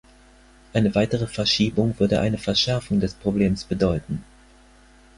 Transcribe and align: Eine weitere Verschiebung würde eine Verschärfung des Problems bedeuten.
Eine 0.73 0.95
weitere 0.95 1.27
Verschiebung 1.27 1.99
würde 1.99 2.21
eine 2.21 2.39
Verschärfung 2.39 2.99
des 2.99 3.13
Problems 3.13 3.65
bedeuten. 3.65 4.23